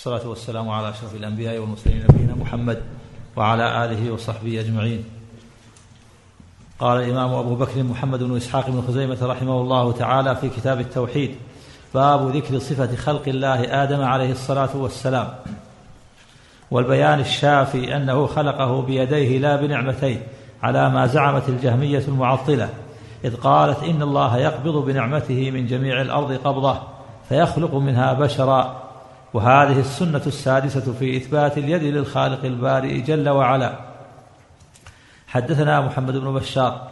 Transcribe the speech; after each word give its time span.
والصلاة 0.00 0.28
والسلام 0.28 0.68
على 0.68 0.90
أشرف 0.90 1.14
الأنبياء 1.14 1.58
والمرسلين 1.58 2.04
نبينا 2.10 2.34
محمد 2.34 2.82
وعلى 3.36 3.84
آله 3.84 4.12
وصحبه 4.12 4.60
أجمعين. 4.60 5.04
قال 6.78 7.02
الإمام 7.02 7.34
أبو 7.34 7.54
بكر 7.54 7.82
محمد 7.82 8.22
بن 8.22 8.36
إسحاق 8.36 8.70
بن 8.70 8.82
خزيمة 8.88 9.18
رحمه 9.22 9.60
الله 9.60 9.92
تعالى 9.92 10.36
في 10.36 10.48
كتاب 10.48 10.80
التوحيد 10.80 11.34
باب 11.94 12.36
ذكر 12.36 12.58
صفة 12.58 12.96
خلق 12.96 13.22
الله 13.28 13.82
آدم 13.82 14.02
عليه 14.02 14.32
الصلاة 14.32 14.76
والسلام. 14.76 15.28
والبيان 16.70 17.20
الشافي 17.20 17.96
أنه 17.96 18.26
خلقه 18.26 18.82
بيديه 18.82 19.38
لا 19.38 19.56
بنعمتيه 19.56 20.26
على 20.62 20.90
ما 20.90 21.06
زعمت 21.06 21.48
الجهمية 21.48 22.04
المعطلة 22.08 22.68
إذ 23.24 23.36
قالت 23.36 23.82
إن 23.82 24.02
الله 24.02 24.38
يقبض 24.38 24.84
بنعمته 24.84 25.50
من 25.50 25.66
جميع 25.66 26.00
الأرض 26.00 26.32
قبضة 26.32 26.78
فيخلق 27.28 27.74
منها 27.74 28.12
بشرا 28.12 28.89
وهذه 29.34 29.80
السنة 29.80 30.22
السادسة 30.26 30.92
في 30.92 31.16
إثبات 31.16 31.58
اليد 31.58 31.82
للخالق 31.82 32.44
البارئ 32.44 33.00
جل 33.00 33.28
وعلا. 33.28 33.78
حدثنا 35.26 35.80
محمد 35.80 36.16
بن 36.16 36.34
بشار 36.34 36.90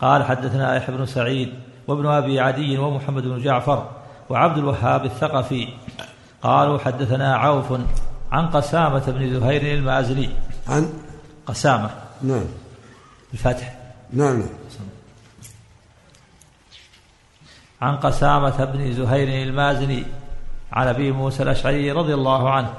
قال 0.00 0.24
حدثنا 0.24 0.76
يحيى 0.76 0.96
بن 0.96 1.06
سعيد 1.06 1.54
وابن 1.88 2.06
أبي 2.06 2.40
عدي 2.40 2.78
ومحمد 2.78 3.22
بن 3.22 3.42
جعفر 3.42 3.90
وعبد 4.30 4.58
الوهاب 4.58 5.04
الثقفي. 5.04 5.68
قالوا 6.42 6.78
حدثنا 6.78 7.36
عوف 7.36 7.80
عن 8.32 8.46
قسامة 8.46 9.10
بن 9.10 9.40
زهير 9.40 9.78
المازني. 9.78 10.30
عن؟ 10.68 10.92
قسامة. 11.46 11.90
نعم. 12.22 12.44
الفتح. 13.32 13.78
نعم. 14.12 14.38
نعم 14.38 14.48
عن 17.82 17.96
قسامة 17.96 18.64
بن 18.64 18.92
زهير 18.92 19.48
المازني. 19.48 20.04
عن 20.74 20.88
أبي 20.88 21.12
موسى 21.12 21.42
الأشعري 21.42 21.92
رضي 21.92 22.14
الله 22.14 22.50
عنه. 22.50 22.70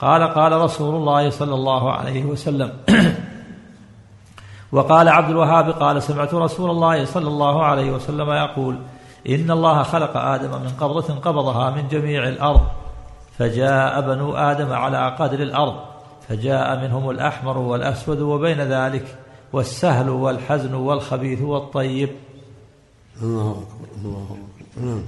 قال 0.00 0.22
قال 0.22 0.52
رسول 0.52 0.94
الله 0.94 1.30
صلى 1.30 1.54
الله 1.54 1.92
عليه 1.92 2.24
وسلم. 2.24 2.72
وقال 4.72 5.08
عبد 5.08 5.30
الوهاب 5.30 5.70
قال 5.70 6.02
سمعت 6.02 6.34
رسول 6.34 6.70
الله 6.70 7.04
صلى 7.04 7.28
الله 7.28 7.64
عليه 7.64 7.90
وسلم 7.90 8.30
يقول 8.30 8.78
إن 9.28 9.50
الله 9.50 9.82
خلق 9.82 10.16
آدم 10.16 10.50
من 10.50 10.72
قبضة 10.80 11.14
قبضها 11.14 11.70
من 11.70 11.88
جميع 11.88 12.28
الأرض 12.28 12.60
فجاء 13.38 14.00
بنو 14.00 14.34
آدم 14.34 14.72
على 14.72 15.16
قدر 15.18 15.42
الأرض 15.42 15.74
فجاء 16.28 16.80
منهم 16.82 17.10
الأحمر 17.10 17.58
والأسود 17.58 18.20
وبين 18.20 18.60
ذلك 18.60 19.18
والسهل 19.52 20.10
والحزن 20.10 20.74
والخبيث 20.74 21.42
والطيب. 21.42 22.10
الله 23.22 23.50
أكبر 23.50 24.08
الله 24.08 24.22
أكبر. 24.22 24.86
نعم. 24.86 25.02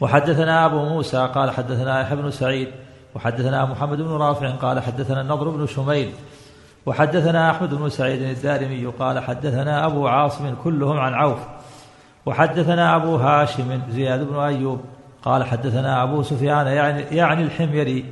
وحدثنا 0.00 0.66
أبو 0.66 0.84
موسى 0.84 1.30
قال 1.34 1.50
حدثنا 1.50 2.00
يحيى 2.00 2.16
بن 2.16 2.30
سعيد 2.30 2.68
وحدثنا 3.14 3.64
محمد 3.64 3.98
بن 3.98 4.10
رافع 4.10 4.50
قال 4.50 4.80
حدثنا 4.80 5.20
النضر 5.20 5.48
بن 5.48 5.66
شميل 5.66 6.12
وحدثنا 6.86 7.50
أحمد 7.50 7.74
بن 7.74 7.88
سعيد 7.88 8.22
الدارمي 8.22 8.86
قال 8.86 9.18
حدثنا 9.18 9.86
أبو 9.86 10.08
عاصم 10.08 10.54
كلهم 10.64 10.98
عن 10.98 11.14
عوف 11.14 11.38
وحدثنا 12.26 12.96
أبو 12.96 13.16
هاشم 13.16 13.80
زياد 13.90 14.28
بن 14.28 14.38
أيوب 14.38 14.80
قال 15.22 15.44
حدثنا 15.44 16.02
أبو 16.02 16.22
سفيان 16.22 16.66
يعني, 16.66 17.02
يعني 17.02 17.42
الحميري 17.42 18.04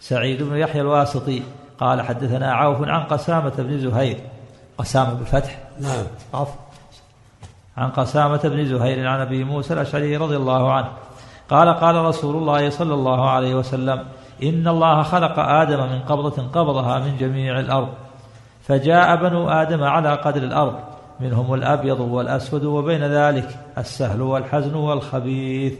سعيد 0.00 0.42
بن 0.42 0.56
يحيى 0.56 0.80
الواسطي 0.80 1.42
قال 1.78 2.02
حدثنا 2.02 2.52
عوف 2.52 2.88
عن 2.88 3.02
قسامة 3.02 3.52
بن 3.58 3.78
زهير 3.78 4.20
قسامة 4.78 5.14
بالفتح؟ 5.14 5.58
نعم. 5.80 6.04
عفوا. 6.34 6.69
عن 7.80 7.90
قسامة 7.90 8.40
بن 8.44 8.64
زهير 8.64 9.06
عن 9.08 9.20
أبي 9.20 9.44
موسى 9.44 9.74
الأشعري 9.74 10.16
رضي 10.16 10.36
الله 10.36 10.72
عنه. 10.72 10.88
قال 11.50 11.68
قال 11.68 11.96
رسول 11.96 12.36
الله 12.36 12.70
صلى 12.70 12.94
الله 12.94 13.30
عليه 13.30 13.54
وسلم 13.54 14.04
إن 14.42 14.68
الله 14.68 15.02
خلق 15.02 15.38
آدم 15.38 15.78
من 15.78 16.00
قبضة 16.00 16.42
قبضها 16.42 16.98
من 16.98 17.16
جميع 17.16 17.60
الأرض 17.60 17.88
فجاء 18.62 19.16
بنو 19.16 19.48
آدم 19.48 19.82
على 19.82 20.14
قدر 20.14 20.42
الأرض 20.42 20.74
منهم 21.20 21.54
الأبيض 21.54 22.00
والأسود 22.00 22.64
وبين 22.64 23.04
ذلك 23.04 23.48
السهل 23.78 24.22
والحزن 24.22 24.74
والخبيث. 24.74 25.74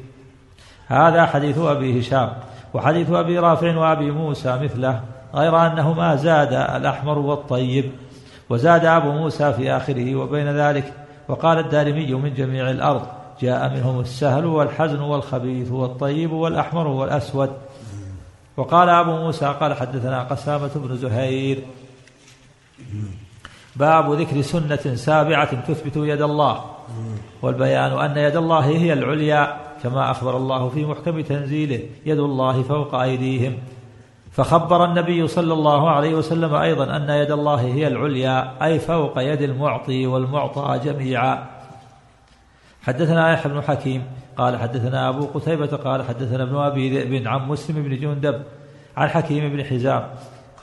هذا 0.86 1.26
حديث 1.26 1.58
أبي 1.58 2.00
هشام 2.00 2.30
وحديث 2.74 3.10
أبي 3.10 3.38
رافع 3.38 3.76
وأبي 3.76 4.10
موسى 4.10 4.58
مثله 4.62 5.00
غير 5.34 5.66
أنهما 5.66 6.16
زاد 6.16 6.52
الأحمر 6.52 7.18
والطيب 7.18 7.92
وزاد 8.50 8.84
أبو 8.84 9.12
موسى 9.12 9.52
في 9.52 9.72
آخره 9.76 10.16
وبين 10.16 10.48
ذلك 10.48 10.99
وقال 11.30 11.58
الدارمي 11.58 12.14
من 12.14 12.34
جميع 12.34 12.70
الأرض 12.70 13.06
جاء 13.42 13.74
منهم 13.74 14.00
السهل 14.00 14.46
والحزن 14.46 15.00
والخبيث 15.00 15.70
والطيب 15.70 16.32
والأحمر 16.32 16.86
والأسود. 16.86 17.50
وقال 18.56 18.88
أبو 18.88 19.10
موسى 19.10 19.54
قال 19.60 19.74
حدثنا 19.74 20.22
قسامة 20.22 20.70
بن 20.74 20.96
زهير. 20.96 21.62
باب 23.76 24.12
ذكر 24.12 24.42
سنة 24.42 24.94
سابعة 24.94 25.66
تثبت 25.66 25.96
يد 25.96 26.22
الله. 26.22 26.64
والبيان 27.42 27.92
أن 27.92 28.16
يد 28.18 28.36
الله 28.36 28.66
هي 28.66 28.92
العليا 28.92 29.56
كما 29.82 30.10
أخبر 30.10 30.36
الله 30.36 30.68
في 30.68 30.84
محكم 30.84 31.20
تنزيله 31.20 31.80
يد 32.06 32.18
الله 32.18 32.62
فوق 32.62 32.94
أيديهم. 32.94 33.58
فخبر 34.40 34.84
النبي 34.84 35.28
صلى 35.28 35.52
الله 35.52 35.90
عليه 35.90 36.14
وسلم 36.14 36.54
أيضا 36.54 36.96
أن 36.96 37.10
يد 37.10 37.30
الله 37.30 37.60
هي 37.60 37.86
العليا 37.86 38.52
أي 38.62 38.78
فوق 38.78 39.18
يد 39.18 39.42
المعطي 39.42 40.06
والمعطى 40.06 40.80
جميعا. 40.84 41.46
حدثنا 42.82 43.32
يحيى 43.32 43.52
بن 43.52 43.62
حكيم 43.62 44.04
قال 44.36 44.58
حدثنا 44.58 45.08
أبو 45.08 45.26
قتيبة 45.34 45.66
قال 45.66 46.04
حدثنا 46.04 46.42
ابن 46.42 46.56
أبي 46.56 46.98
ذئب 46.98 47.28
عن 47.28 47.48
مسلم 47.48 47.82
بن 47.82 47.96
جندب 47.96 48.42
عن 48.96 49.08
حكيم 49.08 49.56
بن 49.56 49.64
حزام 49.64 50.04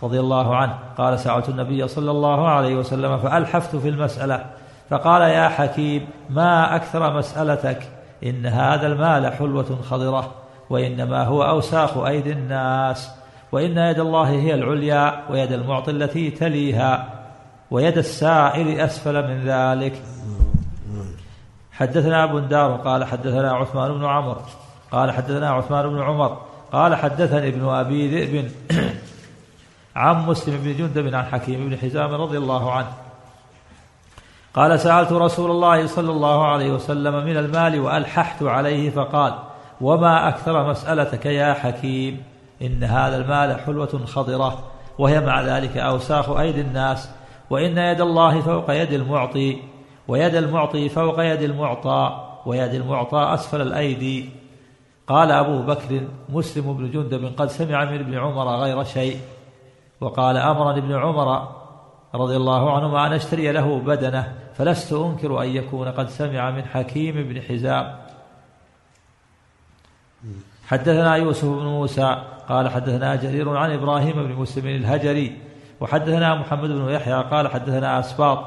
رضي 0.03 0.19
الله 0.19 0.55
عنه 0.55 0.79
قال 0.97 1.19
سألت 1.19 1.49
النبي 1.49 1.87
صلى 1.87 2.11
الله 2.11 2.47
عليه 2.47 2.75
وسلم 2.75 3.17
فألحفت 3.17 3.75
في 3.75 3.89
المسألة 3.89 4.45
فقال 4.89 5.21
يا 5.21 5.49
حكيم 5.49 6.07
ما 6.29 6.75
أكثر 6.75 7.17
مسألتك؟ 7.17 7.89
إن 8.23 8.45
هذا 8.45 8.87
المال 8.87 9.33
حلوة 9.33 9.77
خضرة 9.89 10.31
وإنما 10.69 11.23
هو 11.23 11.43
أوساخ 11.43 11.97
أيدي 11.97 12.31
الناس. 12.31 13.26
وإن 13.51 13.77
يد 13.77 13.99
الله 13.99 14.29
هي 14.29 14.53
العليا 14.53 15.23
ويد 15.29 15.51
المعطي 15.51 15.91
التي 15.91 16.31
تليها 16.31 17.09
ويد 17.71 17.97
السائل 17.97 18.79
أسفل 18.79 19.27
من 19.27 19.45
ذلك. 19.45 20.01
حدثنا 21.71 22.23
أبو 22.23 22.37
الدار 22.37 22.71
قال 22.71 23.05
حدثنا 23.05 23.51
عثمان 23.51 23.93
بن 23.93 24.05
عمرو 24.05 24.41
قال 24.91 25.11
حدثنا 25.11 25.49
عثمان 25.49 25.89
بن 25.89 26.01
عمر 26.01 26.37
قال 26.71 26.95
حدثني 26.95 27.47
ابن 27.47 27.69
أبي 27.69 28.07
ذئب 28.07 28.51
عن 29.95 30.25
مسلم 30.25 30.57
بن 30.57 30.77
جندب 30.77 31.15
عن 31.15 31.25
حكيم 31.25 31.69
بن 31.69 31.77
حزام 31.77 32.13
رضي 32.13 32.37
الله 32.37 32.71
عنه. 32.71 32.93
قال 34.53 34.79
سألت 34.79 35.11
رسول 35.11 35.51
الله 35.51 35.87
صلى 35.87 36.11
الله 36.11 36.47
عليه 36.47 36.71
وسلم 36.71 37.25
من 37.25 37.37
المال 37.37 37.79
وألححت 37.79 38.43
عليه 38.43 38.89
فقال 38.89 39.33
وما 39.81 40.27
أكثر 40.27 40.69
مسألتك 40.69 41.25
يا 41.25 41.53
حكيم؟ 41.53 42.23
إن 42.61 42.83
هذا 42.83 43.17
المال 43.17 43.59
حلوة 43.59 44.05
خضرة 44.05 44.63
وهي 44.97 45.19
مع 45.19 45.41
ذلك 45.41 45.77
أوساخ 45.77 46.29
أيدي 46.29 46.61
الناس 46.61 47.09
وإن 47.49 47.77
يد 47.77 48.01
الله 48.01 48.41
فوق 48.41 48.71
يد 48.71 48.93
المعطي 48.93 49.57
ويد 50.07 50.35
المعطي 50.35 50.89
فوق 50.89 51.23
يد 51.23 51.41
المعطى 51.41 52.23
ويد 52.45 52.73
المعطى 52.73 53.33
أسفل 53.33 53.61
الأيدي. 53.61 54.29
قال 55.07 55.31
أبو 55.31 55.61
بكر 55.61 56.07
مسلم 56.29 56.73
بن 56.73 56.91
جندب 56.91 57.33
قد 57.37 57.47
سمع 57.47 57.85
من 57.85 57.99
ابن 57.99 58.17
عمر 58.17 58.55
غير 58.55 58.83
شيء 58.83 59.19
وقال 60.01 60.37
أمرني 60.37 60.79
ابن 60.79 60.95
عمر 60.95 61.47
رضي 62.15 62.35
الله 62.35 62.75
عنهما 62.75 63.07
أن 63.07 63.13
أشتري 63.13 63.51
له 63.51 63.79
بدنة 63.79 64.33
فلست 64.53 64.93
أنكر 64.93 65.43
أن 65.43 65.47
يكون 65.47 65.87
قد 65.87 66.09
سمع 66.09 66.51
من 66.51 66.63
حكيم 66.65 67.13
بن 67.15 67.41
حزام. 67.41 67.95
حدثنا 70.67 71.15
يوسف 71.15 71.45
بن 71.45 71.65
موسى 71.65 72.23
قال 72.49 72.69
حدثنا 72.69 73.15
جرير 73.15 73.57
عن 73.57 73.71
إبراهيم 73.71 74.13
بن 74.13 74.33
مسلم 74.33 74.67
الهجري 74.67 75.37
وحدثنا 75.81 76.35
محمد 76.35 76.69
بن 76.69 76.89
يحيى 76.89 77.13
قال 77.13 77.47
حدثنا 77.47 77.99
أسباط 77.99 78.39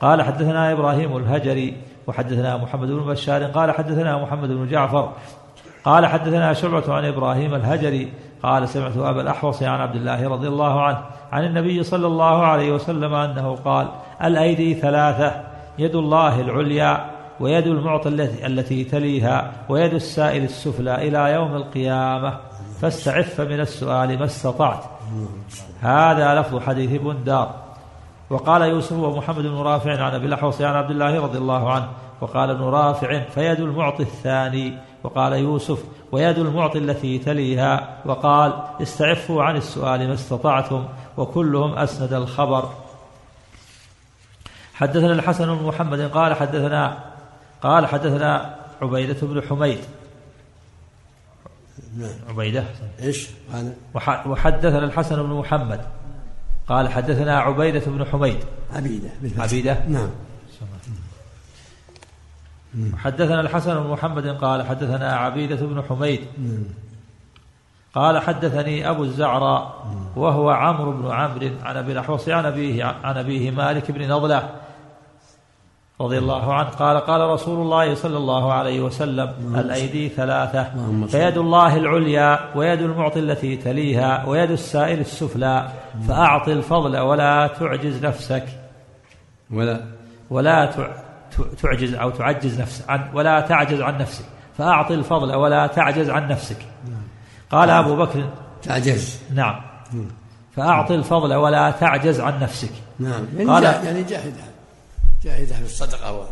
قال 0.00 0.22
حدثنا 0.22 0.72
إبراهيم 0.72 1.16
الهجري 1.16 1.76
وحدثنا 2.06 2.56
محمد 2.56 2.88
بن 2.88 3.04
بشار 3.04 3.44
قال 3.44 3.70
حدثنا 3.70 4.22
محمد 4.22 4.48
بن 4.48 4.68
جعفر 4.68 5.12
قال 5.84 6.06
حدثنا 6.06 6.52
شعبة 6.52 6.94
عن 6.94 7.04
إبراهيم 7.04 7.54
الهجري 7.54 8.12
قال 8.42 8.68
سمعت 8.68 8.96
أبا 8.96 9.20
الأحوص 9.20 9.62
عن 9.62 9.80
عبد 9.80 9.96
الله 9.96 10.28
رضي 10.28 10.48
الله 10.48 10.82
عنه 10.82 10.98
عن 11.32 11.44
النبي 11.44 11.82
صلى 11.82 12.06
الله 12.06 12.46
عليه 12.46 12.72
وسلم 12.72 13.14
أنه 13.14 13.54
قال 13.54 13.88
الأيدي 14.24 14.74
ثلاثة 14.74 15.42
يد 15.78 15.94
الله 15.94 16.40
العليا 16.40 17.10
ويد 17.40 17.66
المعطى 17.66 18.08
التي, 18.08 18.46
التي 18.46 18.84
تليها 18.84 19.52
ويد 19.68 19.94
السائل 19.94 20.44
السفلى 20.44 21.08
إلى 21.08 21.32
يوم 21.32 21.56
القيامة. 21.56 22.38
فاستعف 22.84 23.40
من 23.40 23.60
السؤال 23.60 24.18
ما 24.18 24.24
استطعت. 24.24 24.84
هذا 25.80 26.40
لفظ 26.40 26.62
حديث 26.62 27.02
بندار 27.02 27.54
وقال 28.30 28.62
يوسف 28.62 28.92
ومحمد 28.92 29.42
بن 29.42 29.56
رافع 29.56 30.02
عن 30.02 30.14
أبي 30.14 30.26
الاحوص 30.26 30.60
عن 30.60 30.74
عبد 30.74 30.90
الله 30.90 31.20
رضي 31.20 31.38
الله 31.38 31.72
عنه 31.72 31.88
وقال 32.20 32.50
ابن 32.50 32.62
رافع 32.62 33.20
فيد 33.20 33.60
المعطي 33.60 34.02
الثاني 34.02 34.78
وقال 35.02 35.32
يوسف 35.32 35.84
ويد 36.12 36.38
المعطي 36.38 36.78
التي 36.78 37.18
تليها 37.18 37.96
وقال 38.04 38.52
استعفوا 38.82 39.42
عن 39.42 39.56
السؤال 39.56 40.08
ما 40.08 40.14
استطعتم 40.14 40.84
وكلهم 41.16 41.74
أسند 41.74 42.12
الخبر 42.12 42.68
حدثنا 44.74 45.12
الحسن 45.12 45.54
بن 45.56 45.64
محمد 45.64 46.00
قال 46.00 46.34
حدثنا 46.34 46.98
قال 47.62 47.86
حدثنا 47.86 48.54
عبيدة 48.82 49.16
بن 49.22 49.42
حميد 49.42 49.78
عبيدة. 52.28 52.64
إيش؟ 53.02 53.28
هذا 53.52 53.74
وح- 53.94 54.26
وحدثنا 54.26 54.84
الحسن 54.84 55.22
بن 55.22 55.28
محمد. 55.28 55.80
قال 56.68 56.88
حدثنا 56.88 57.38
عبيدة 57.38 57.82
بن 57.86 58.04
حميد. 58.04 58.38
عبيدة 58.72 59.08
بالفتح. 59.22 59.42
عبيدة؟ 59.42 59.78
نعم. 59.88 60.10
حدثنا 62.96 63.40
الحسن 63.40 63.74
بن 63.74 63.90
محمد. 63.90 64.26
قال 64.26 64.66
حدثنا 64.66 65.16
عبيدة 65.16 65.66
بن 65.66 65.82
حميد. 65.82 66.20
نعم. 66.38 66.64
قال 67.94 68.18
حدثني 68.18 68.90
أبو 68.90 69.04
الزعراء 69.04 69.86
وهو 70.16 70.50
عمرو 70.50 70.92
بن 70.92 71.10
عمرو 71.10 71.50
عن 71.62 71.76
أبي 71.76 71.92
الأحوص 71.92 72.28
عن 72.28 72.46
أبيه 72.46 72.84
عن 72.84 73.16
أبيه 73.16 73.50
مالك 73.50 73.90
بن 73.90 74.08
نضلة. 74.08 74.50
رضي 76.04 76.18
الله 76.18 76.54
عنه. 76.54 76.68
قال 76.68 76.96
قال 76.96 77.20
رسول 77.20 77.60
الله 77.62 77.94
صلى 77.94 78.16
الله 78.16 78.52
عليه 78.52 78.80
وسلم 78.80 79.32
الأيدي 79.54 80.08
ثلاثة. 80.08 80.66
فيد 81.06 81.38
الله 81.38 81.76
العليا 81.76 82.38
ويد 82.54 82.80
المعطي 82.82 83.20
التي 83.20 83.56
تليها 83.56 84.24
ويد 84.26 84.50
السائل 84.50 85.00
السفلى 85.00 85.68
فأعط 86.08 86.48
الفضل 86.48 86.98
ولا 86.98 87.46
تعجز 87.46 88.04
نفسك. 88.04 88.44
ولا 89.50 89.80
ولا 90.30 90.70
تعجز 91.62 91.94
أو 91.94 92.10
تعجز 92.10 92.60
نفسك 92.60 92.90
عن 92.90 93.00
ولا 93.14 93.40
تعجز 93.40 93.80
عن 93.80 93.98
نفسك. 93.98 94.24
فأعط 94.58 94.90
الفضل 94.90 95.34
ولا 95.34 95.66
تعجز 95.66 96.10
عن 96.10 96.28
نفسك. 96.28 96.56
قال 97.50 97.70
أبو 97.70 97.96
بكر 97.96 98.24
تعجز. 98.62 99.18
نعم. 99.34 99.60
فأعط 100.56 100.90
الفضل 100.90 101.34
ولا 101.34 101.70
تعجز 101.70 102.20
عن 102.20 102.40
نفسك. 102.40 102.72
نعم. 102.98 103.24
يعني 103.36 103.50
قال- 103.50 103.62
جا- 103.62 103.82
يعني 103.82 104.02
جاهد. 104.02 104.34
جاهد 105.24 105.46
في 105.46 105.64
الصدقة 105.64 106.12
و- 106.12 106.26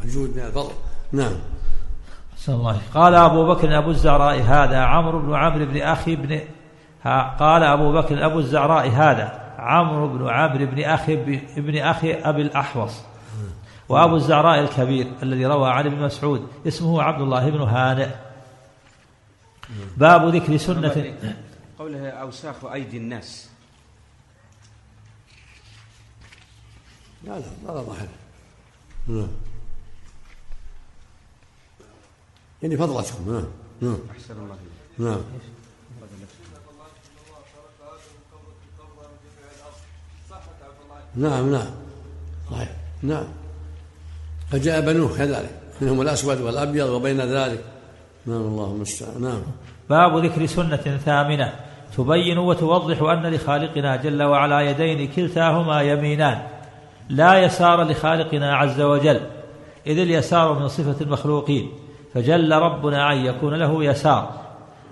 والجود 0.00 0.36
من 0.36 0.42
الفضل. 0.42 0.72
نعم. 1.12 1.32
أحسن 2.32 2.52
الله. 2.52 2.80
قال 2.94 3.14
أبو 3.14 3.54
بكر 3.54 3.78
أبو 3.78 3.90
الزعراء 3.90 4.40
هذا. 4.40 4.78
عمرو 4.78 5.18
بن 5.18 5.34
عمرو 5.34 5.66
بن 5.66 5.82
أخي 5.82 6.16
بن 6.16 6.40
ها 7.02 7.36
قال 7.40 7.62
أبو 7.62 7.92
بكر 7.92 8.26
أبو 8.26 8.38
الزعراء 8.38 8.88
هذا. 8.88 9.54
عمرو 9.58 10.08
بن 10.08 10.28
عمرو 10.28 10.66
بن 10.66 10.84
أخي 10.84 11.14
ابن 11.56 11.78
أخي 11.78 12.12
أبي 12.14 12.42
الأحوص. 12.42 13.00
وأبو 13.88 14.16
الزعراء 14.16 14.60
الكبير 14.60 15.12
الذي 15.22 15.46
روى 15.46 15.70
عن 15.70 15.86
ابن 15.86 16.02
مسعود. 16.02 16.48
اسمه 16.66 17.02
عبد 17.02 17.20
الله 17.20 17.50
بن 17.50 17.60
هانئ. 17.60 18.08
باب 19.96 20.34
ذكر 20.34 20.56
سنة 20.56 21.14
قوله 21.78 22.10
أوساخ 22.10 22.64
أيدي 22.64 22.96
الناس. 22.96 23.48
لا 27.24 27.38
لا 27.38 27.44
لا 27.66 27.72
ظاهر 27.72 28.08
نعم. 29.06 29.28
يعني 32.62 32.76
فضلتكم 32.76 33.32
نعم 33.32 33.44
نعم. 33.80 33.98
أحسن 34.10 34.34
الله 34.34 34.54
إليك. 34.54 34.98
نعم. 34.98 35.20
نعم 41.16 41.52
نعم. 41.52 41.70
صحيح. 42.50 42.70
نعم. 43.02 43.24
فجاء 44.50 44.80
بنوه 44.80 45.18
كذلك 45.18 45.60
منهم 45.80 46.00
الأسود 46.00 46.40
والأبيض 46.40 46.88
وبين 46.88 47.20
ذلك. 47.20 47.64
نعم 48.26 48.40
الله 48.40 48.72
المستعان. 48.72 49.22
نعم. 49.22 49.42
باب 49.90 50.24
ذكر 50.24 50.46
سنة 50.46 51.00
ثامنة. 51.04 51.52
تبين 51.96 52.38
وتوضح 52.38 53.02
أن 53.02 53.26
لخالقنا 53.26 53.96
جل 53.96 54.22
وعلا 54.22 54.60
يدين 54.60 55.12
كلتاهما 55.12 55.82
يمينان. 55.82 56.51
لا 57.12 57.38
يسار 57.38 57.82
لخالقنا 57.82 58.56
عز 58.56 58.80
وجل 58.80 59.20
إذ 59.86 59.98
اليسار 59.98 60.58
من 60.58 60.68
صفة 60.68 61.04
المخلوقين 61.04 61.72
فجل 62.14 62.52
ربنا 62.52 63.12
أن 63.12 63.18
يكون 63.18 63.54
له 63.54 63.84
يسار 63.84 64.40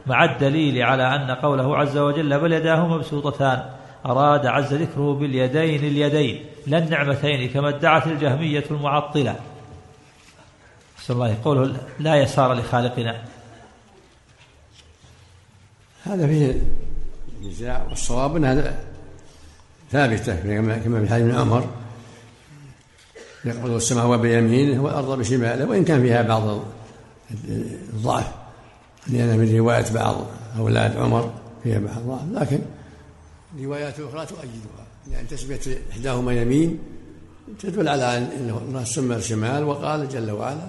مع 0.07 0.25
الدليل 0.25 0.83
على 0.83 1.15
أن 1.17 1.31
قوله 1.31 1.77
عز 1.77 1.99
وجل 1.99 2.41
بل 2.41 2.53
يداه 2.53 2.87
مبسوطتان 2.87 3.65
أراد 4.07 4.47
عز 4.47 4.75
ذكره 4.75 5.15
باليدين 5.15 5.85
اليدين 5.85 6.45
لا 6.67 6.79
النعمتين 6.79 7.49
كما 7.49 7.69
ادعت 7.69 8.07
الجهمية 8.07 8.65
المعطلة. 8.71 9.37
صلى 10.99 11.15
الله 11.15 11.37
قوله 11.45 11.77
لا 11.99 12.17
يسار 12.17 12.55
لخالقنا. 12.55 13.23
هذا 16.05 16.27
فيه 16.27 16.55
نزاع 17.43 17.87
والصواب 17.89 18.37
ان 18.37 18.45
هذا 18.45 18.79
ثابتة 19.91 20.37
كما 20.85 21.07
في 21.07 21.15
حديث 21.15 21.35
عمر. 21.35 21.80
يقبض 23.45 23.71
السماوات 23.71 24.21
بيمينه 24.21 24.83
والارض 24.83 25.19
بشماله 25.19 25.65
وإن 25.65 25.85
كان 25.85 26.03
فيها 26.03 26.23
بعض 26.23 26.65
الضعف 27.93 28.33
لأن 29.07 29.39
من 29.39 29.57
رواية 29.57 29.85
بعض 29.95 30.27
أولاد 30.59 30.97
عمر 30.97 31.33
فيها 31.63 31.79
بعض 31.79 31.97
الضعف 31.99 32.43
لكن 32.43 32.59
روايات 33.63 33.95
أخرى 34.01 34.27
تؤيدها 34.27 34.87
لأن 35.11 35.29
تسميه 35.29 35.61
إحداهما 35.93 36.33
يمين 36.33 36.79
تدل 37.59 37.89
على 37.89 38.19
إنه 38.19 38.59
الله 38.69 38.85
سمى 38.85 39.17
الشمال 39.17 39.65
وقال 39.65 40.09
جل 40.09 40.31
وعلا 40.31 40.67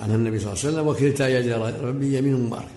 عنه 0.00 0.14
النبي 0.14 0.38
صلى 0.38 0.52
الله 0.52 0.64
عليه 0.64 0.74
وسلم 0.74 0.86
وكلتا 0.86 1.28
يدي 1.28 1.54
ربي 1.54 2.18
يمين 2.18 2.46
مباركة. 2.46 2.68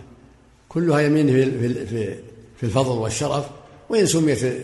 كلها 0.69 0.99
يمين 0.99 1.27
في 1.27 1.85
في 1.85 2.15
في 2.57 2.63
الفضل 2.63 2.97
والشرف 2.97 3.45
وإن 3.89 4.05
سميت 4.05 4.61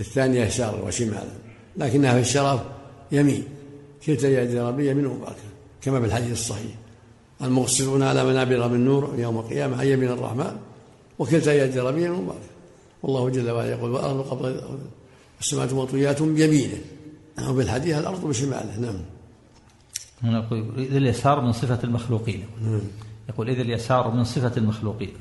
الثانية 0.00 0.44
يسارا 0.44 0.82
وشمالا 0.82 1.32
لكنها 1.76 2.14
في 2.14 2.20
الشرف 2.20 2.60
يمين. 3.12 3.44
كلتا 4.06 4.42
يدي 4.42 4.60
ربي 4.60 4.90
يمين 4.90 5.04
مباركه 5.04 5.38
كما 5.82 6.00
في 6.00 6.06
الحديث 6.06 6.32
الصحيح. 6.32 6.72
المقصرون 7.42 8.02
على 8.02 8.24
منابر 8.24 8.68
من 8.68 8.84
نور 8.84 9.14
يوم 9.18 9.38
القيامة 9.38 9.80
عن 9.80 9.86
يمين 9.86 10.10
الرحمن 10.10 10.56
وكلتا 11.18 11.64
يدي 11.64 11.80
ربي 11.80 12.04
يمين 12.04 12.22
مباركه 12.22 12.50
والله 13.02 13.30
جل 13.30 13.50
وعلا 13.50 13.70
يقول 13.70 13.90
والأرض 13.90 14.20
قبل 14.20 14.60
السماوات 15.40 15.72
مطويات 15.72 16.22
بيمينه 16.22 16.80
أو 17.38 17.52
بالحديث 17.54 17.98
الأرض 17.98 18.28
بشماله 18.28 18.80
نعم. 18.80 19.00
هنا 20.22 20.38
يقول 20.38 20.72
إذ 20.78 20.96
اليسار 20.96 21.40
من 21.40 21.52
صفة 21.52 21.78
المخلوقين. 21.84 22.46
نعم. 22.62 22.80
يقول 23.28 23.50
إذ 23.50 23.60
اليسار 23.60 24.10
من 24.10 24.24
صفة 24.24 24.52
المخلوقين. 24.56 25.12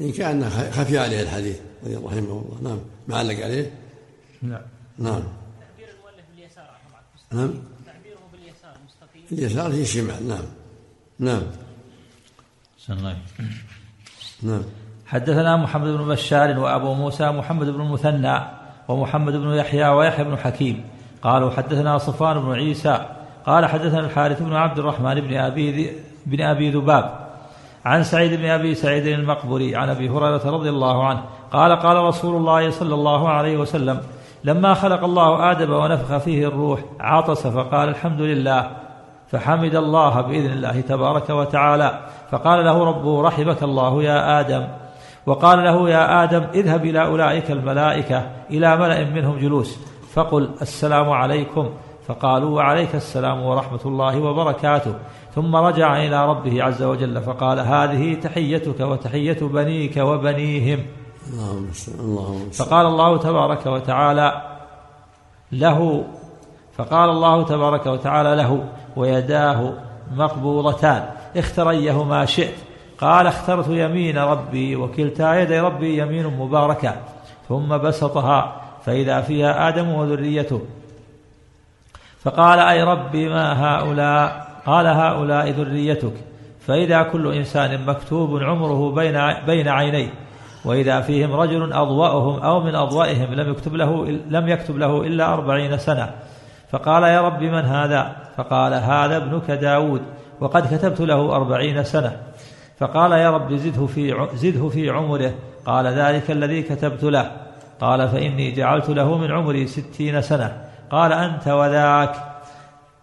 إن 0.00 0.12
كان 0.12 0.50
خفي 0.50 0.98
عليه 0.98 1.22
الحديث 1.22 1.56
رحمه 1.86 2.18
الله. 2.18 2.58
نعم 2.62 2.78
معلق 3.08 3.44
عليه. 3.44 3.70
نعم. 4.42 4.62
نعم. 4.98 5.22
تعبير 5.22 5.88
المؤلف 5.94 6.24
باليسار. 6.36 6.70
نعم. 7.32 7.71
اليسار 9.32 9.72
هي 9.72 9.82
الشمال 9.82 10.28
نعم. 10.28 10.44
نعم. 11.18 11.42
الله. 12.90 13.16
نعم. 14.42 14.62
حدثنا 15.06 15.56
محمد 15.56 15.88
بن 15.88 16.08
بشار 16.08 16.58
وأبو 16.58 16.94
موسى 16.94 17.30
محمد 17.30 17.66
بن 17.66 17.80
المثنى 17.80 18.40
ومحمد 18.88 19.32
بن 19.32 19.54
يحيى 19.54 19.88
ويحيى 19.88 20.24
بن 20.24 20.36
حكيم. 20.36 20.84
قالوا 21.22 21.50
حدثنا 21.50 21.98
صفوان 21.98 22.40
بن 22.40 22.52
عيسى. 22.52 23.06
قال 23.46 23.66
حدثنا 23.66 24.00
الحارث 24.00 24.42
بن 24.42 24.52
عبد 24.52 24.78
الرحمن 24.78 25.20
بن 25.20 25.54
ذي 25.54 25.92
بن 26.26 26.40
أبي 26.40 26.70
ذباب 26.70 27.28
عن 27.84 28.04
سعيد 28.04 28.40
بن 28.40 28.44
أبي 28.44 28.74
سعيد 28.74 29.06
المقبري 29.06 29.76
عن 29.76 29.88
أبي 29.88 30.08
هريرة 30.08 30.50
رضي 30.50 30.68
الله 30.68 31.06
عنه. 31.06 31.22
قال 31.52 31.72
قال 31.72 31.96
رسول 31.96 32.36
الله 32.36 32.70
صلى 32.70 32.94
الله 32.94 33.28
عليه 33.28 33.56
وسلم 33.56 34.00
لما 34.44 34.74
خلق 34.74 35.04
الله 35.04 35.50
آدم 35.50 35.72
ونفخ 35.72 36.18
فيه 36.18 36.48
الروح 36.48 36.80
عطس 37.00 37.46
فقال 37.46 37.88
الحمد 37.88 38.20
لله. 38.20 38.81
فحمد 39.32 39.74
الله 39.74 40.20
بإذن 40.20 40.52
الله 40.52 40.80
تبارك 40.80 41.30
وتعالى. 41.30 42.00
فقال 42.30 42.64
له 42.64 42.84
ربه 42.84 43.22
رحمك 43.22 43.62
الله 43.62 44.02
يا 44.02 44.40
آدم. 44.40 44.68
وقال 45.26 45.64
له 45.64 45.90
يا 45.90 46.24
آدم 46.24 46.46
اذهب 46.54 46.84
إلى 46.84 47.04
أولئك 47.04 47.50
الملائكة 47.50 48.30
إلى 48.50 48.76
ملأ 48.76 49.04
منهم 49.04 49.38
جلوس. 49.38 49.78
فقل 50.14 50.50
السلام 50.62 51.10
عليكم. 51.10 51.70
فقالوا 52.06 52.56
وعليك 52.56 52.94
السلام 52.94 53.42
ورحمة 53.42 53.80
الله 53.86 54.20
وبركاته. 54.20 54.94
ثم 55.34 55.56
رجع 55.56 55.96
إلى 55.96 56.26
ربه 56.26 56.62
عز 56.62 56.82
وجل 56.82 57.22
فقال 57.22 57.60
هذه 57.60 58.14
تحيتك 58.14 58.80
وتحية 58.80 59.38
بنيك 59.40 59.96
وبنيهم. 59.96 60.78
اللهم 62.00 62.50
فقال 62.50 62.86
الله 62.86 63.18
تبارك 63.18 63.66
وتعالى 63.66 64.42
له 65.52 66.04
فقال 66.82 67.10
الله 67.10 67.44
تبارك 67.44 67.86
وتعالى 67.86 68.34
له 68.36 68.64
ويداه 68.96 69.72
مقبوضتان 70.16 71.04
اختر 71.36 71.70
ايهما 71.70 72.24
شئت. 72.24 72.54
قال 72.98 73.26
اخترت 73.26 73.68
يمين 73.68 74.18
ربي 74.18 74.76
وكلتا 74.76 75.40
يدي 75.40 75.60
ربي 75.60 75.98
يمين 75.98 76.26
مباركة. 76.26 76.94
ثم 77.48 77.78
بسطها 77.78 78.56
فإذا 78.84 79.20
فيها 79.20 79.68
آدم 79.68 79.88
وذريته. 79.88 80.60
فقال 82.22 82.58
أي 82.58 82.82
ربي 82.82 83.28
ما 83.28 83.64
هؤلاء؟ 83.64 84.46
قال 84.66 84.86
هؤلاء 84.86 85.50
ذريتك. 85.50 86.14
فإذا 86.66 87.02
كل 87.02 87.34
إنسان 87.34 87.86
مكتوب 87.86 88.42
عمره 88.42 88.90
بين 88.90 89.34
بين 89.46 89.68
عينيه 89.68 90.08
وإذا 90.64 91.00
فيهم 91.00 91.32
رجل 91.32 91.72
أضوأهم 91.72 92.40
أو 92.40 92.60
من 92.60 92.74
أضوئهم 92.74 93.34
لم 93.34 93.50
يكتب 93.50 93.74
له 93.74 94.20
لم 94.28 94.48
يكتب 94.48 94.78
له 94.78 95.00
إلا 95.00 95.32
أربعين 95.32 95.78
سنة. 95.78 96.10
فقال 96.72 97.02
يا 97.02 97.20
رب 97.20 97.42
من 97.42 97.64
هذا؟ 97.64 98.16
فقال 98.36 98.74
هذا 98.74 99.16
ابنك 99.16 99.50
داود 99.50 100.02
وقد 100.40 100.74
كتبت 100.74 101.00
له 101.00 101.36
أربعين 101.36 101.84
سنة. 101.84 102.16
فقال 102.78 103.12
يا 103.12 103.30
رب 103.30 103.54
زده 103.54 103.86
في 103.86 104.28
زده 104.34 104.68
في 104.68 104.90
عمره. 104.90 105.34
قال 105.66 105.86
ذلك 105.86 106.30
الذي 106.30 106.62
كتبت 106.62 107.04
له. 107.04 107.30
قال 107.80 108.08
فإني 108.08 108.52
جعلت 108.52 108.88
له 108.88 109.18
من 109.18 109.30
عمري 109.30 109.66
ستين 109.66 110.22
سنة. 110.22 110.64
قال 110.90 111.12
أنت 111.12 111.48
وذاك. 111.48 112.14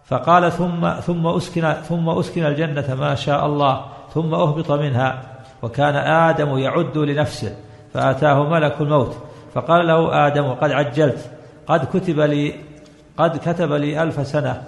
فقال 0.04 0.52
ثم 0.52 0.90
ثم 0.90 1.26
أسكن 1.26 1.72
ثم 1.72 2.08
أسكن 2.08 2.46
الجنة 2.46 2.94
ما 2.94 3.14
شاء 3.14 3.46
الله 3.46 3.84
ثم 4.14 4.34
أهبط 4.34 4.72
منها. 4.72 5.22
وكان 5.62 5.96
آدم 5.96 6.58
يعد 6.58 6.98
لنفسه 6.98 7.56
فأتاه 7.94 8.48
ملك 8.48 8.80
الموت. 8.80 9.16
فقال 9.54 9.86
له 9.86 10.26
آدم 10.26 10.48
قد 10.48 10.70
عجلت 10.70 11.30
قد 11.66 11.84
كتب 11.84 12.20
لي 12.20 12.69
قد 13.18 13.36
كتب 13.36 13.72
لي 13.72 14.02
ألف 14.02 14.26
سنة. 14.26 14.62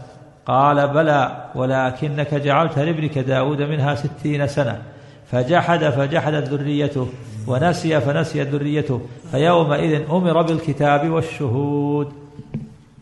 قال 0.47 0.89
بلى 0.89 1.51
ولكنك 1.55 2.35
جعلت 2.35 2.79
لابنك 2.79 3.19
داود 3.19 3.63
منها 3.63 3.95
ستين 3.95 4.47
سنة. 4.47 4.83
فجحد 5.31 5.85
فجحدت 5.85 6.49
ذريته 6.49 7.09
ونسي 7.47 8.01
فنسيت 8.01 8.49
ذريته. 8.49 9.01
فيومئذ 9.31 10.11
أمر 10.11 10.43
بالكتاب 10.43 11.11
والشهود. 11.11 12.13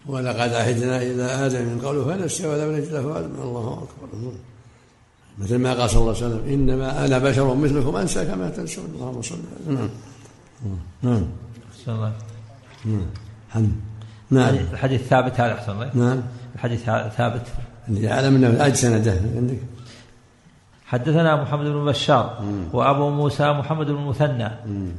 ولقد 0.07 0.53
عهدنا 0.53 0.97
إلى 1.03 1.23
آدم 1.23 1.63
من 1.63 1.81
قبل 1.85 2.05
فنسي 2.05 2.47
ولم 2.47 2.77
نجد 2.77 2.93
له 2.93 3.15
عزما 3.15 3.43
الله 3.45 3.73
أكبر. 3.73 4.33
مثل 5.39 5.59
ما 5.59 5.75
قال 5.75 5.91
صلى 5.91 6.01
الله 6.01 6.17
عليه 6.17 6.27
وسلم 6.27 6.43
إنما 6.49 7.07
أنا 7.07 7.19
بشر 7.19 7.55
مثلكم 7.55 7.97
أنسى 7.97 8.25
كما 8.25 8.51
تنسون. 8.51 8.85
اللهم 8.95 9.23
صل 9.23 9.37
نعم. 9.69 9.89
نعم. 11.03 11.25
أحسن 11.73 11.93
الله. 11.93 12.13
نعم. 14.31 14.55
الحديث 14.73 15.01
ثابت 15.03 15.41
هذا 15.41 15.53
أحسن 15.55 15.73
الله 15.73 15.91
نعم. 15.95 16.23
الحديث 16.55 16.85
ثابت. 17.17 17.47
عندي 17.89 18.13
أعلم 18.13 18.37
أنه 18.37 18.67
أجل 18.67 18.77
سنده 18.77 19.15
عندك. 19.37 19.59
حدثنا 20.87 21.43
محمد 21.43 21.67
بن 21.67 21.85
بشار 21.85 22.45
وأبو 22.73 23.11
موسى 23.11 23.53
محمد 23.53 23.87
بن 23.87 23.97
المثنى 23.97 24.51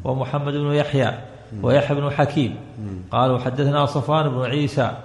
ومحمد 0.04 0.54
بن 0.54 0.74
يحيى 0.74 1.12
ويحيى 1.64 1.98
بن 1.98 2.10
حكيم. 2.10 2.56
قالوا 3.12 3.40
حدثنا 3.40 3.86
صفوان 3.86 4.30
بن 4.30 4.42
عيسى. 4.42 4.98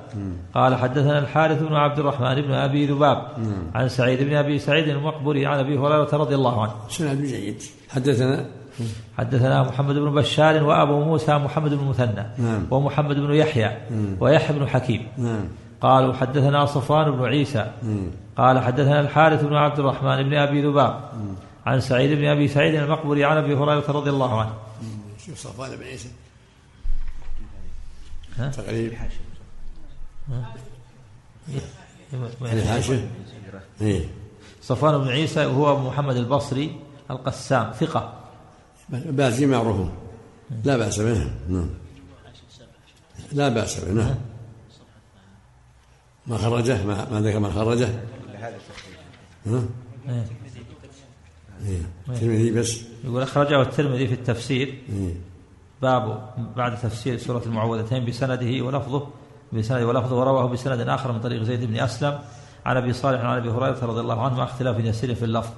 قال 0.54 0.74
حدثنا 0.74 1.18
الحارث 1.18 1.62
بن 1.62 1.74
عبد 1.74 1.98
الرحمن 1.98 2.42
بن 2.42 2.52
أبي 2.52 2.86
ذباب 2.86 3.18
عن 3.74 3.88
سعيد 3.88 4.22
بن 4.22 4.34
أبي 4.36 4.58
سعيد 4.58 4.88
المقبري 4.88 5.46
عن 5.46 5.58
أبي 5.58 5.78
هريرة 5.78 6.10
رضي 6.12 6.34
الله 6.34 6.62
عنه. 6.62 6.72
سند 6.88 7.22
جيد. 7.22 7.62
حدثنا 7.90 8.46
حدثنا 9.18 9.62
محمد 9.62 9.94
بن 9.94 10.14
بشار 10.14 10.64
وأبو 10.64 11.04
موسى 11.04 11.38
محمد 11.38 11.70
بن 11.70 11.80
المثنى 11.80 12.26
نعم. 12.38 12.66
ومحمد 12.70 13.16
بن 13.16 13.34
يحيى 13.34 13.76
ويحيى 14.20 14.58
بن 14.58 14.68
حكيم. 14.68 15.08
نعم. 15.18 15.48
قالوا 15.80 16.14
حدثنا 16.14 16.66
صفوان 16.66 17.10
بن 17.10 17.24
عيسى. 17.24 17.72
قال 18.36 18.60
حدثنا 18.60 19.00
الحارث 19.00 19.44
بن 19.44 19.54
عبد 19.54 19.78
الرحمن 19.78 20.22
بن 20.22 20.34
أبي 20.34 20.62
ذباب 20.62 21.10
عن 21.66 21.80
سعيد 21.80 22.18
بن 22.18 22.24
أبي 22.24 22.48
سعيد 22.48 22.74
المقبري 22.74 23.24
عن 23.24 23.36
أبي 23.36 23.54
هريرة 23.54 23.90
رضي 23.90 24.10
الله 24.10 24.40
عنه. 24.40 24.54
شوف 25.26 25.38
صفوان 25.38 25.76
بن 25.76 25.82
عيسى. 25.82 26.08
ها؟ 28.38 28.48
تقريب. 28.48 28.92
الحاشية 32.42 33.08
صفوان 34.62 34.98
بن 34.98 35.08
عيسى 35.08 35.46
وهو 35.46 35.88
محمد 35.88 36.16
البصري 36.16 36.76
القسام 37.10 37.72
ثقة. 37.72 38.12
بازي 38.88 39.46
معروف 39.46 39.88
لا 40.64 40.76
بأس 40.76 41.00
به. 41.00 41.30
نعم. 41.48 41.68
لا 43.32 43.48
بأس 43.48 43.84
به. 43.84 43.92
نعم. 43.92 44.14
ما 46.26 46.38
خرجه 46.38 46.84
ما, 46.84 47.10
ما 47.10 47.20
ذكر 47.20 47.38
ما 47.38 47.50
خرجه. 47.50 47.88
ها؟ 49.46 49.62
إيه. 50.08 50.24
إيه. 51.66 51.82
الترمذي 52.08 52.50
بس. 52.50 52.80
يقول 53.04 53.22
أخرجه 53.22 53.62
الترمذي 53.62 54.08
في 54.08 54.14
التفسير. 54.14 54.82
إيه. 54.88 55.14
باب 55.82 56.34
بعد 56.56 56.80
تفسير 56.80 57.18
سورة 57.18 57.42
المعوذتين 57.46 58.04
بسنده 58.04 58.64
ولفظه 58.64 59.08
بسنده 59.52 59.86
ولفظه 59.86 60.16
ورواه 60.16 60.46
بسند 60.48 60.80
آخر 60.80 61.12
من 61.12 61.20
طريق 61.20 61.42
زيد 61.42 61.64
بن 61.64 61.76
أسلم. 61.76 62.18
عن 62.66 62.76
أبي 62.76 62.92
صالح 62.92 63.20
عن 63.20 63.36
أبي 63.38 63.50
هريرة 63.50 63.84
رضي 63.84 64.00
الله 64.00 64.24
عنه 64.24 64.44
اختلاف 64.44 64.84
يسير 64.84 65.14
في 65.14 65.24
اللفظ 65.24 65.50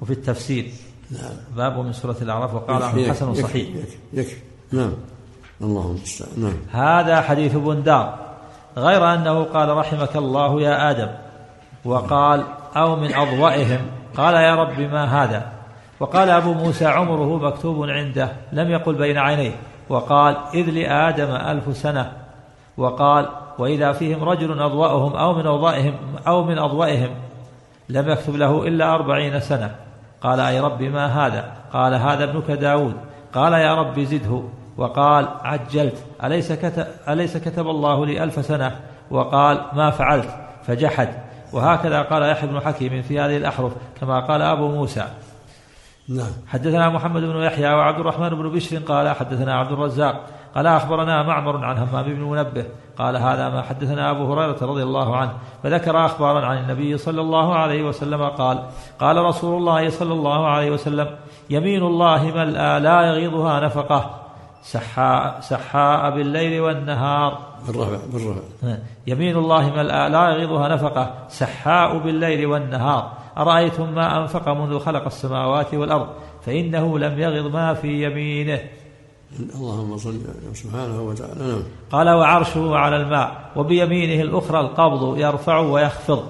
وفي 0.00 0.12
التفسير. 0.12 0.72
نعم. 1.10 1.30
باب 1.56 1.78
من 1.78 1.92
سورة 1.92 2.16
الأعراف 2.22 2.54
وقال 2.54 2.82
عنه 2.82 2.98
يكفي- 3.00 3.10
حسن 3.10 3.30
يكفي- 3.30 3.42
صحيح. 3.42 3.68
يكفي 3.76 3.96
يكفي. 4.12 4.36
نعم. 4.72 4.92
اللهم 5.60 5.86
المستعان. 5.96 6.30
نعم. 6.36 6.56
هذا 6.84 7.20
حديث 7.20 7.54
بندار 7.56 8.18
غير 8.76 9.14
أنه 9.14 9.44
قال 9.44 9.68
رحمك 9.76 10.16
الله 10.16 10.62
يا 10.62 10.90
آدم 10.90 11.08
وقال 11.84 12.44
أو 12.76 12.96
من 12.96 13.14
أضوئهم 13.14 13.80
قال 14.16 14.34
يا 14.34 14.54
رب 14.54 14.80
ما 14.80 15.24
هذا؟ 15.24 15.52
وقال 16.00 16.30
أبو 16.30 16.52
موسى 16.54 16.86
عمره 16.86 17.36
مكتوب 17.38 17.84
عنده 17.90 18.32
لم 18.52 18.70
يقل 18.70 18.94
بين 18.94 19.18
عينيه. 19.18 19.56
وقال 19.88 20.36
إذ 20.54 20.70
لآدم 20.70 21.30
ألف 21.30 21.76
سنة. 21.76 22.12
وقال 22.76 23.28
وإذا 23.58 23.92
فيهم 23.92 24.24
رجل 24.24 24.62
أضوأهم 24.62 25.12
أو 25.16 25.34
من 25.34 25.46
أضوئهم 25.46 25.94
أو 26.26 26.44
من 26.44 26.58
أضوئهم 26.58 27.10
لم 27.88 28.08
يكتب 28.10 28.36
له 28.36 28.66
إلا 28.68 28.94
أربعين 28.94 29.40
سنة. 29.40 29.74
قال 30.22 30.40
أي 30.40 30.60
رب 30.60 30.82
ما 30.82 31.06
هذا؟ 31.06 31.52
قال 31.72 31.94
هذا 31.94 32.24
ابنك 32.24 32.50
داود. 32.50 32.94
قال 33.34 33.52
يا 33.52 33.74
رب 33.74 34.00
زده. 34.00 34.42
وقال 34.76 35.28
عجلت. 35.44 36.04
أليس 36.24 36.52
كتب, 36.52 36.86
أليس 37.08 37.36
كتب 37.36 37.66
الله 37.68 38.06
لي 38.06 38.24
ألف 38.24 38.44
سنة؟ 38.44 38.80
وقال 39.10 39.60
ما 39.72 39.90
فعلت. 39.90 40.28
فجحد. 40.62 41.08
وهكذا 41.52 42.02
قال 42.02 42.22
يحيى 42.22 42.50
بن 42.50 42.60
حكيم 42.60 43.02
في 43.02 43.20
هذه 43.20 43.36
الأحرف 43.36 43.72
كما 44.00 44.20
قال 44.20 44.42
أبو 44.42 44.68
موسى. 44.68 45.04
نعم. 46.08 46.32
حدثنا 46.46 46.88
محمد 46.88 47.22
بن 47.22 47.42
يحيى 47.42 47.74
وعبد 47.74 48.00
الرحمن 48.00 48.28
بن 48.28 48.48
بشر 48.50 48.78
قال 48.78 49.08
حدثنا 49.08 49.54
عبد 49.54 49.72
الرزاق. 49.72 50.24
قال 50.58 50.66
أخبرنا 50.66 51.22
معمر 51.22 51.64
عن 51.64 51.78
همام 51.78 52.04
بن 52.04 52.20
منبه 52.20 52.64
قال 52.98 53.16
هذا 53.16 53.48
ما 53.48 53.62
حدثنا 53.62 54.10
أبو 54.10 54.32
هريرة 54.32 54.56
رضي 54.62 54.82
الله 54.82 55.16
عنه 55.16 55.32
فذكر 55.62 56.04
أخبارا 56.04 56.46
عن 56.46 56.58
النبي 56.58 56.98
صلى 56.98 57.20
الله 57.20 57.54
عليه 57.54 57.82
وسلم 57.82 58.22
قال 58.22 58.62
قال 59.00 59.16
رسول 59.16 59.58
الله 59.58 59.90
صلى 59.90 60.12
الله 60.12 60.46
عليه 60.46 60.70
وسلم 60.70 61.16
يمين 61.50 61.82
الله 61.82 62.24
ملأى 62.24 62.80
لا 62.80 63.02
يغيضها 63.02 63.60
نفقة 63.60 64.10
سحاء, 64.62 65.40
سحاء 65.40 66.10
بالليل 66.10 66.60
والنهار. 66.60 67.38
بالرفع 67.66 67.98
بالرفع 68.12 68.40
يمين 69.06 69.36
الله 69.36 69.70
ملأى 69.76 70.08
لا 70.10 70.28
يغيضها 70.30 70.68
نفقة 70.68 71.14
سحاء 71.28 71.98
بالليل 71.98 72.46
والنهار. 72.46 73.12
أرأيتم 73.38 73.94
ما 73.94 74.18
أنفق 74.18 74.48
منذ 74.48 74.78
خلق 74.78 75.04
السماوات 75.04 75.74
والأرض؟ 75.74 76.08
فإنه 76.46 76.98
لم 76.98 77.18
يغض 77.18 77.52
ما 77.52 77.74
في 77.74 78.04
يمينه. 78.04 78.60
اللهم 79.54 79.96
صل 79.96 80.20
سبحانه 80.54 81.02
وتعالى. 81.02 81.34
نعم. 81.40 81.62
قال 81.92 82.08
وعرشه 82.08 82.76
على 82.76 82.96
الماء 82.96 83.50
وبيمينه 83.56 84.22
الأخرى 84.22 84.60
القبض 84.60 85.18
يرفع 85.18 85.58
ويخفض. 85.58 86.24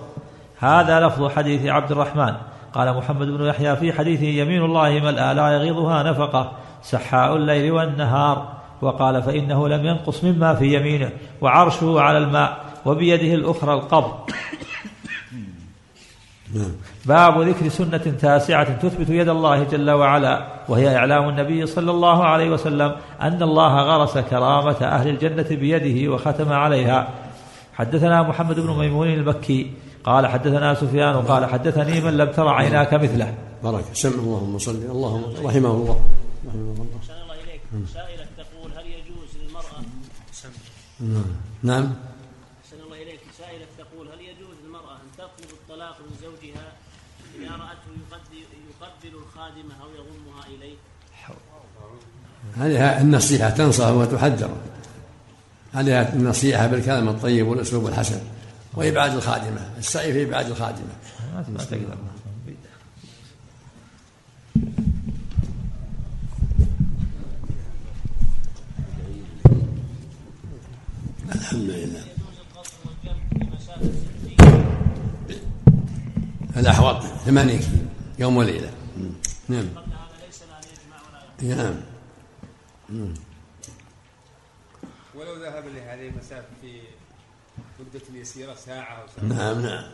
هذا 0.59 1.07
لفظ 1.07 1.28
حديث 1.28 1.67
عبد 1.67 1.93
الرحمن. 1.93 2.35
قال 2.75 2.97
محمد 2.97 3.26
بن 3.26 3.45
يحيى 3.45 3.76
في 3.76 3.93
حديثه 3.93 4.26
يمين 4.26 4.64
الله 4.64 4.90
ملأى 4.90 5.35
لا 5.35 5.49
يغيضها 5.49 6.02
نفقة 6.02 6.52
سحاء 6.83 7.37
الليل 7.37 7.73
والنهار. 7.73 8.52
وقال 8.83 9.23
فإنه 9.23 9.69
لم 9.69 9.87
ينقص 9.87 10.25
مما 10.25 10.55
في 10.55 10.75
يمينه. 10.75 11.11
وعرشه 11.40 12.00
على 12.00 12.19
الماء 12.19 12.64
وبيده 12.87 13.35
الأخرى 13.35 13.75
القبض. 13.75 14.12
باب 17.07 17.40
ذكر 17.40 17.69
سنة 17.69 17.99
تاسعة 18.21 18.78
تثبت 18.78 19.09
يد 19.09 19.28
الله 19.28 19.64
جل 19.64 19.90
وعلا 19.90 20.47
وهي 20.69 20.97
إعلام 20.97 21.28
النبي 21.28 21.67
صلى 21.67 21.90
الله 21.90 22.25
عليه 22.25 22.50
وسلم 22.50 22.97
أن 23.21 23.43
الله 23.43 23.83
غرس 23.83 24.19
كرامة 24.19 24.81
أهل 24.83 25.09
الجنة 25.09 25.49
بيده 25.50 26.12
وختم 26.12 26.52
عليها. 26.52 27.09
حدثنا 27.75 28.23
محمد 28.23 28.61
بن 28.61 28.71
ميمون 28.78 29.09
المكي 29.09 29.73
قال 30.05 30.26
حدثنا 30.26 30.75
سفيان 30.75 31.17
قال 31.17 31.47
حدثني 31.47 32.00
من 32.00 32.17
لم 32.17 32.31
تر 32.33 32.49
عيناك 32.49 32.95
مثله. 32.95 33.35
بركة 33.64 33.93
سمع 33.93 34.14
اللهم 34.14 34.59
صل 34.59 34.71
اللهم 34.71 35.23
رحمه 35.47 35.71
الله. 35.71 36.00
رحمه 36.49 36.73
الله. 36.73 36.87
أحسن 37.00 37.14
الله 37.23 37.35
إليك. 37.45 37.61
سائلة 37.95 38.26
تقول 38.38 38.71
هل 38.76 38.87
يجوز 38.87 39.31
للمرأة؟ 39.43 39.78
نعم. 41.62 41.95
الطلاق 45.78 45.99
من 46.00 46.16
زوجها 46.23 46.73
إذا 47.38 47.56
رأته 47.56 47.90
يقبل, 48.11 48.38
يقبل 48.70 49.18
الخادمة 49.18 49.75
أو 49.82 49.88
يضمها 49.90 50.47
إليه. 50.47 50.76
عليها 52.61 53.00
النصيحة 53.00 53.50
تنصح 53.50 53.87
وتحذر. 53.87 54.56
عليها 55.75 56.14
النصيحة 56.14 56.66
بالكلام 56.66 57.08
الطيب 57.08 57.47
والأسلوب 57.47 57.87
الحسن. 57.87 58.20
وإبعاد 58.75 59.14
الخادمة. 59.14 59.70
السعي 59.78 60.12
في 60.12 60.25
إبعاد 60.25 60.47
الخادمة. 60.50 60.92
ما 61.49 61.64
تقدر 61.64 61.97
الحمد 71.35 71.70
لله. 71.70 72.17
الأحوط 76.59 77.03
ثمانية 77.03 77.59
كيلو 77.59 77.79
يوم 78.19 78.37
وليلة. 78.37 78.71
نعم. 79.49 79.69
نعم. 81.43 81.75
ولو 85.15 85.35
ذهب 85.43 85.65
لهذه 85.67 86.09
المسافة 86.09 86.47
في 86.62 86.81
مدة 87.81 88.21
يسيرة 88.21 88.55
ساعة 88.55 89.03
أو 89.03 89.07
ساعة. 89.17 89.25
نعم 89.25 89.62
نعم. 89.62 89.85